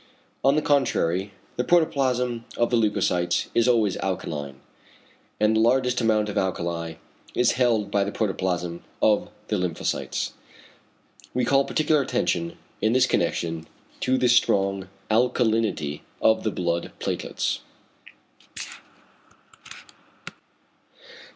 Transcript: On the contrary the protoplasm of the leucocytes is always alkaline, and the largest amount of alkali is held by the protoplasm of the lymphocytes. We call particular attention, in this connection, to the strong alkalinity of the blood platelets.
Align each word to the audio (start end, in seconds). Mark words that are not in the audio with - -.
On 0.43 0.55
the 0.55 0.63
contrary 0.63 1.31
the 1.57 1.63
protoplasm 1.63 2.45
of 2.57 2.71
the 2.71 2.75
leucocytes 2.75 3.49
is 3.53 3.67
always 3.67 3.97
alkaline, 3.97 4.59
and 5.39 5.55
the 5.55 5.59
largest 5.59 6.01
amount 6.01 6.27
of 6.27 6.39
alkali 6.39 6.95
is 7.35 7.51
held 7.51 7.91
by 7.91 8.03
the 8.03 8.11
protoplasm 8.11 8.83
of 8.99 9.29
the 9.49 9.57
lymphocytes. 9.57 10.31
We 11.35 11.45
call 11.45 11.65
particular 11.65 12.01
attention, 12.01 12.57
in 12.81 12.93
this 12.93 13.05
connection, 13.05 13.67
to 13.99 14.17
the 14.17 14.27
strong 14.27 14.87
alkalinity 15.11 16.01
of 16.19 16.41
the 16.41 16.49
blood 16.51 16.91
platelets. 16.99 17.59